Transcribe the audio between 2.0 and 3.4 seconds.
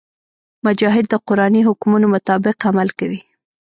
مطابق عمل کوي.